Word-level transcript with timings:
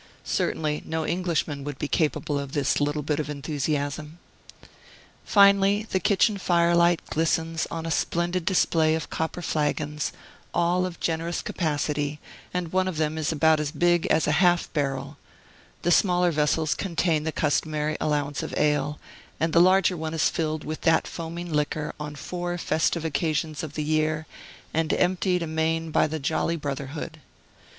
Certainly, 0.25 0.81
no 0.87 1.05
Englishman 1.05 1.63
would 1.63 1.77
be 1.77 1.87
capable 1.87 2.39
of 2.39 2.53
this 2.53 2.81
little 2.81 3.03
bit 3.03 3.19
of 3.19 3.29
enthusiasm. 3.29 4.17
Finally, 5.25 5.83
the 5.91 5.99
kitchen 5.99 6.39
firelight 6.39 6.99
glistens 7.11 7.67
on 7.69 7.85
a 7.85 7.91
splendid 7.91 8.43
display 8.43 8.95
of 8.95 9.11
copper 9.11 9.43
flagons, 9.43 10.11
all 10.55 10.87
of 10.87 10.99
generous 10.99 11.43
capacity, 11.43 12.19
and 12.51 12.73
one 12.73 12.87
of 12.87 12.97
them 12.97 13.15
about 13.31 13.59
as 13.59 13.69
big 13.69 14.07
as 14.07 14.25
a 14.25 14.31
half 14.41 14.73
barrel; 14.73 15.17
the 15.83 15.91
smaller 15.91 16.31
vessels 16.31 16.73
contain 16.73 17.23
the 17.23 17.31
customary 17.31 17.95
allowance 18.01 18.41
of 18.41 18.55
ale, 18.57 18.99
and 19.39 19.53
the 19.53 19.61
larger 19.61 19.95
one 19.95 20.15
is 20.15 20.31
filled 20.31 20.63
with 20.63 20.81
that 20.81 21.05
foaming 21.05 21.53
liquor 21.53 21.93
on 21.99 22.15
four 22.15 22.57
festive 22.57 23.05
occasions 23.05 23.61
of 23.61 23.73
the 23.75 23.83
year, 23.83 24.25
and 24.73 24.93
emptied 24.93 25.43
amain 25.43 25.91
by 25.91 26.07
the 26.07 26.17
jolly 26.17 26.55
brotherhood. 26.55 27.19